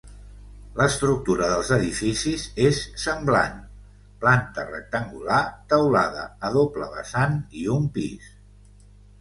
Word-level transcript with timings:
L'estructura 0.77 1.49
dels 1.49 1.67
edificis 1.75 2.45
és 2.69 2.79
semblant: 3.03 3.61
planta 4.25 4.65
rectangular, 4.71 5.39
teulada 5.75 6.27
a 6.49 6.53
doble 6.57 6.89
vessant 6.97 7.37
i 7.63 7.69
un 7.77 7.87
pis. 8.01 8.33